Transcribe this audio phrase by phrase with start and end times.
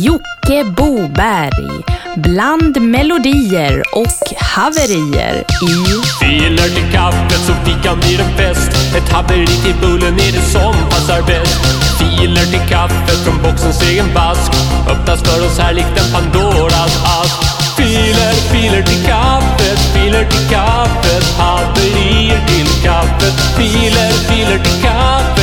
[0.00, 1.82] Jocke Boberg.
[2.16, 5.74] Bland melodier och haverier i
[6.20, 10.74] Filer till kaffet så fikan blir en fest Ett haveri till bullen är det som
[10.90, 11.60] passar bäst.
[11.98, 14.52] Filer till kaffet från boxens egen vask
[14.88, 17.62] Öppnas för oss här likt en Pandoras ask.
[17.76, 21.24] Filer, filer till kaffet, filer till kaffet.
[21.38, 23.34] Haverier till kaffet.
[23.56, 25.41] Filer, filer till kaffet,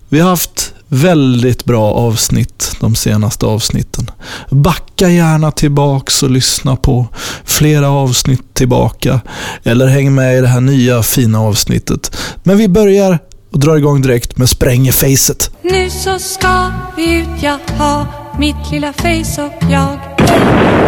[0.09, 4.11] Vi har haft väldigt bra avsnitt de senaste avsnitten.
[4.51, 7.07] Backa gärna tillbaks och lyssna på
[7.45, 9.21] flera avsnitt tillbaka
[9.63, 12.17] eller häng med i det här nya fina avsnittet.
[12.43, 13.19] Men vi börjar
[13.53, 15.51] och drar igång direkt med Sprängefacet.
[15.63, 18.07] Nu så ska vi ut, jag har
[18.39, 19.99] mitt lilla face och jag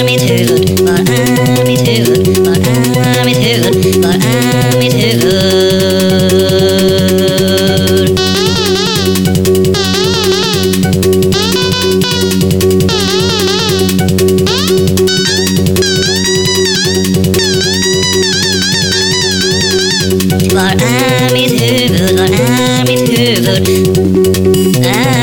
[0.00, 0.80] är mitt huvud?
[0.80, 2.38] Var är mitt huvud?
[2.38, 4.04] Var är mitt huvud?
[4.04, 6.29] Var är mitt huvud?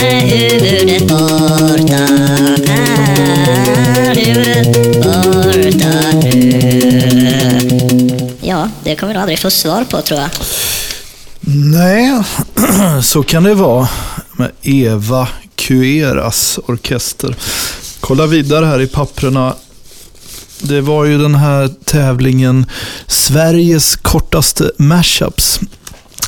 [0.10, 2.08] Huvudet borta?
[2.68, 6.38] Är huvudet borta nu?
[8.42, 10.30] Ja, det kommer du aldrig få svar på tror jag.
[11.50, 12.24] Nej,
[13.04, 13.90] så kan det vara
[14.38, 17.36] med Eva Kueras orkester.
[18.00, 19.56] Kolla vidare här i papprena.
[20.62, 22.66] Det var ju den här tävlingen
[23.08, 25.60] Sveriges kortaste mashups.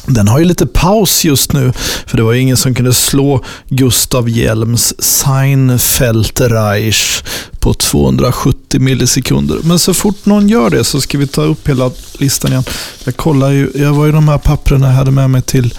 [0.09, 1.74] Den har ju lite paus just nu,
[2.06, 7.24] för det var ju ingen som kunde slå Gustav Hjelms Seinfeld-Reich
[7.59, 9.58] på 270 millisekunder.
[9.64, 12.64] Men så fort någon gör det så ska vi ta upp hela listan igen.
[13.03, 15.74] Jag kollar ju, jag var ju de här papperna jag hade med mig till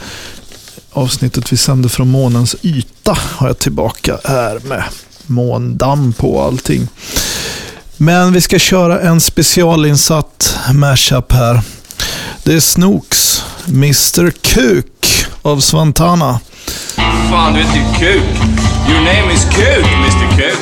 [0.93, 4.85] avsnittet vi sände från månens yta har jag tillbaka här med
[5.27, 6.89] måndamm på allting.
[7.97, 11.63] Men vi ska köra en specialinsatt mashup här.
[12.43, 16.41] Det är Snooks, Mr Kuk av Svantana.
[17.31, 18.25] Fan, du heter ju Kuk.
[18.89, 20.59] Your name is Kuk, Mr Kuk.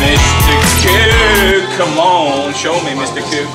[0.00, 3.48] Mr Kuk, come on, show me Mr Kuk.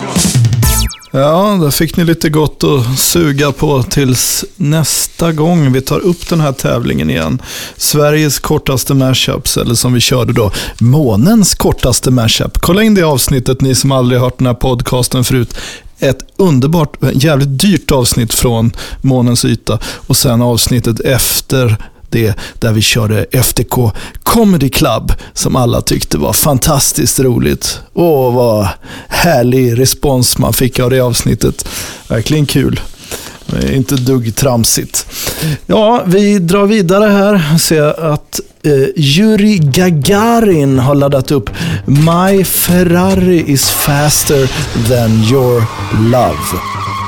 [1.12, 6.30] Ja, där fick ni lite gott att suga på tills nästa gång vi tar upp
[6.30, 7.42] den här tävlingen igen.
[7.78, 12.58] Sveriges kortaste mashups, eller som vi körde då, månens kortaste mashup.
[12.62, 15.58] Kolla in det avsnittet, ni som aldrig hört den här podcasten förut.
[16.00, 21.78] Ett underbart, jävligt dyrt avsnitt från månens yta och sen avsnittet efter
[22.10, 23.92] det där vi körde FTK
[24.24, 27.80] Comedy Club som alla tyckte var fantastiskt roligt.
[27.94, 28.68] Åh, vad
[29.08, 31.68] härlig respons man fick av det avsnittet.
[32.08, 32.80] Verkligen kul.
[33.72, 35.06] Inte dugg tramsigt.
[35.66, 37.58] Ja, vi drar vidare här.
[37.58, 41.50] Ser att Uh, Yuri Gagarin har laddat upp
[41.86, 44.48] My Ferrari is faster
[44.88, 45.64] than your
[46.12, 46.99] love.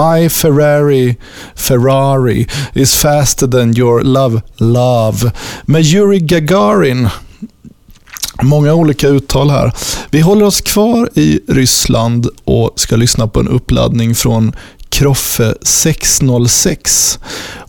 [0.00, 1.16] My Ferrari,
[1.56, 5.32] Ferrari is faster than your love, love.
[5.66, 7.08] Med Yuri Gagarin.
[8.42, 9.72] Många olika uttal här.
[10.10, 14.52] Vi håller oss kvar i Ryssland och ska lyssna på en uppladdning från
[14.88, 17.18] Kroffe 606.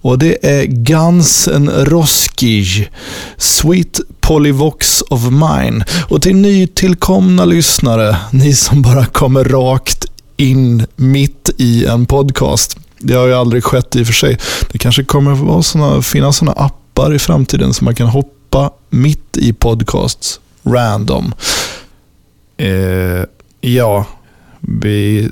[0.01, 2.89] Och det är Guns N' Roskij,
[3.37, 5.85] Sweet Polyvox of Mine.
[6.09, 10.05] Och till nytillkomna lyssnare, ni som bara kommer rakt
[10.37, 12.77] in mitt i en podcast.
[12.99, 14.37] Det har ju aldrig skett i och för sig.
[14.71, 19.37] Det kanske kommer vara såna, finnas sådana appar i framtiden som man kan hoppa mitt
[19.37, 21.33] i podcasts random.
[22.57, 23.25] Eh,
[23.61, 24.05] ja,
[24.59, 25.29] vi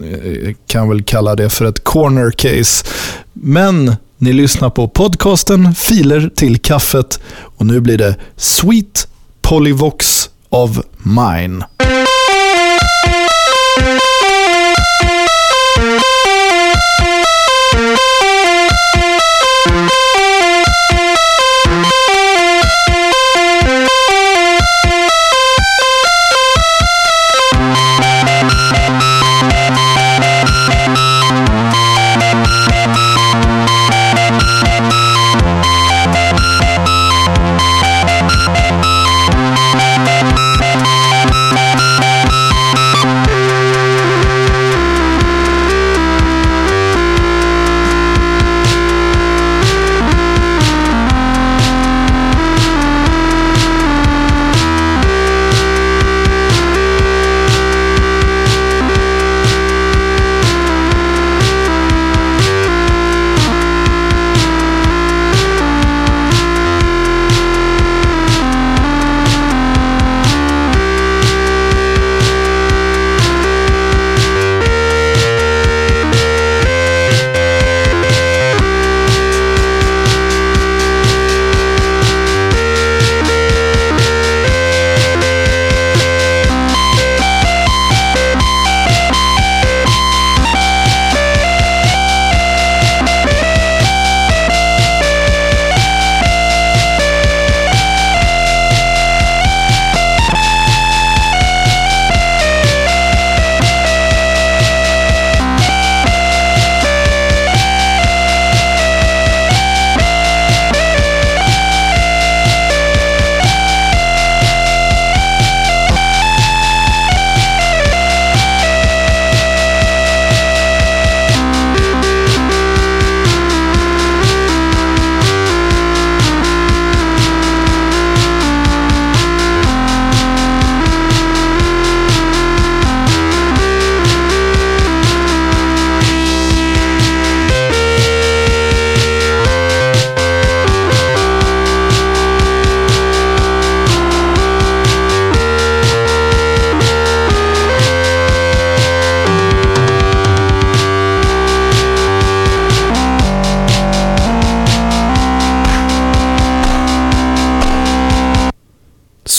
[0.00, 2.86] eh, kan väl kalla det för ett corner case.
[3.32, 9.08] Men ni lyssnar på podcasten Filer till kaffet och nu blir det Sweet
[9.42, 11.64] Polyvox of Mine.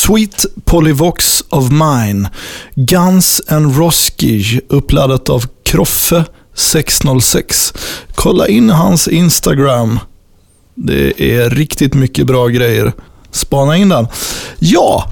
[0.09, 2.29] Sweet Polyvox of Mine.
[2.75, 6.25] Guns and Roskige uppladdat av Kroffe
[6.55, 7.73] 606.
[8.15, 9.99] Kolla in hans Instagram.
[10.75, 12.93] Det är riktigt mycket bra grejer.
[13.31, 14.07] Spana in den.
[14.59, 15.11] Ja,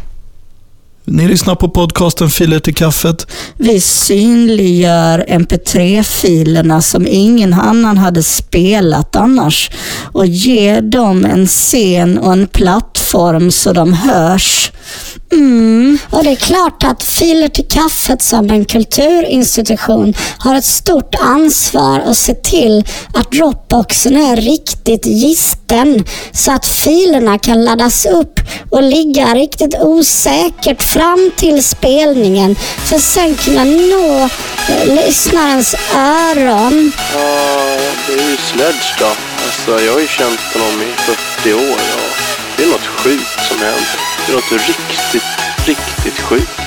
[1.06, 3.28] ni lyssnar på podcasten Filer till kaffet.
[3.58, 9.72] Vi synliggör mp3-filerna som ingen annan hade spelat annars
[10.12, 14.72] och ger dem en scen och en plattform så de hörs.
[15.32, 15.98] Mm.
[16.10, 22.00] Och det är klart att Filer till kaffet som en kulturinstitution har ett stort ansvar
[22.00, 26.04] att se till att Dropboxen är riktigt gisten
[26.34, 28.40] så att filerna kan laddas upp
[28.70, 34.30] och ligga riktigt osäkert fram till spelningen för att sen kunna nå
[34.70, 36.92] eh, lyssnarens öron.
[37.14, 37.78] Ja,
[38.08, 39.06] det är ju Sledge då.
[39.46, 40.86] Alltså, jag har ju känt honom i
[41.42, 42.04] 40 år Ja.
[42.58, 44.00] det är något sjukt som händer.
[44.26, 45.24] Det är något riktigt,
[45.66, 46.62] riktigt sjukt.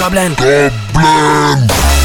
[0.00, 1.97] Goblin!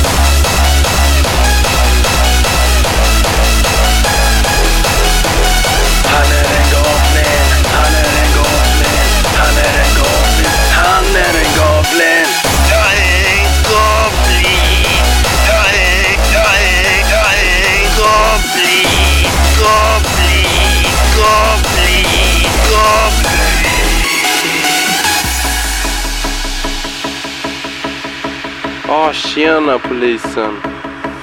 [29.43, 30.53] Tjena polisen.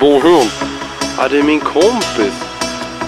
[0.01, 0.45] Vad har?
[1.19, 2.37] Ja, det är min kompis.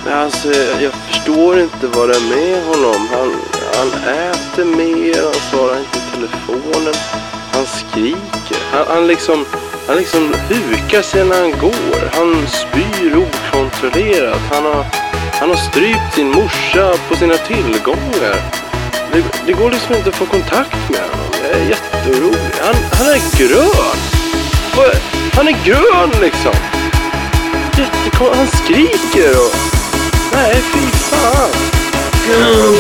[0.05, 0.49] Men alltså,
[0.81, 3.09] jag förstår inte vad det är med honom.
[3.13, 3.31] Han,
[3.75, 6.95] han äter mer, han svarar inte i telefonen.
[7.53, 8.61] Han skriker.
[8.73, 9.45] Han, han liksom,
[9.87, 12.01] han liksom hukar sig när han går.
[12.13, 14.41] Han spyr okontrollerat.
[14.53, 14.85] Han har,
[15.41, 18.37] han har strypt sin morsa på sina tillgångar.
[19.13, 21.31] Det, det går liksom inte att få kontakt med honom.
[21.43, 22.53] Jag är jätteorolig.
[22.61, 24.22] Han, han är grön.
[24.77, 24.97] Vad-
[25.35, 26.53] Han är grön liksom.
[27.79, 28.37] Jättekonstigt.
[28.37, 29.55] Han skriker och...
[30.33, 31.51] Nej, fy fan.
[32.43, 32.75] Han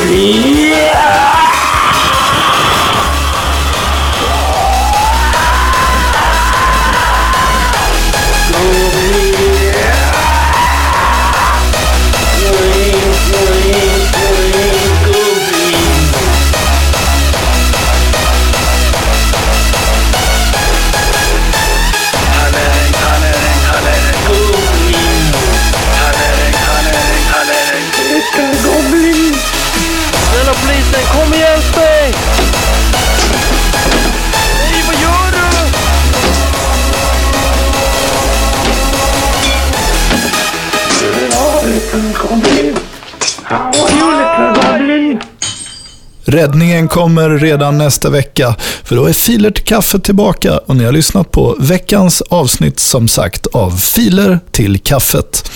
[46.33, 50.93] Räddningen kommer redan nästa vecka, för då är Filer till kaffet tillbaka och ni har
[50.93, 55.51] lyssnat på veckans avsnitt som sagt av Filer till kaffet.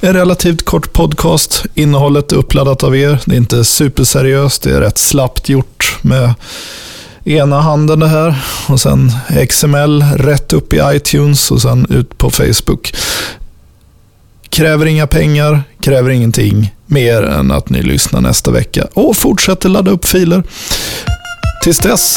[0.00, 4.80] En relativt kort podcast, innehållet är uppladdat av er, det är inte superseriöst, det är
[4.80, 6.34] rätt slappt gjort med
[7.24, 9.12] ena handen det här och sen
[9.48, 12.94] XML rätt upp i iTunes och sen ut på Facebook.
[14.54, 19.90] Kräver inga pengar, kräver ingenting mer än att ni lyssnar nästa vecka och fortsätter ladda
[19.90, 20.42] upp filer.
[21.62, 22.16] Tills dess,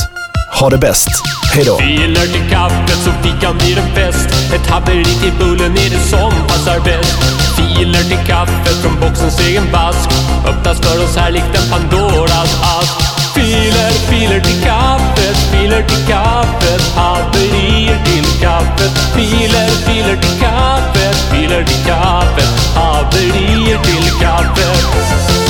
[0.60, 1.08] ha det bäst.
[1.54, 1.78] Hej då!
[1.78, 6.32] Filer till kaffet så fikan blir en fest Ett haveri till bullen är det som
[6.48, 7.18] passar bäst
[7.58, 10.10] Filer till kaffet från boxens egen vask
[10.48, 13.07] Öppnas för oss här likt en Pandoras ask
[13.38, 18.98] Filer, filer till kaffet, filer till kaffet, haverier till kaffet.
[19.16, 25.47] Filer, filer till kaffet, filer till kaffet, haverier till kaffet.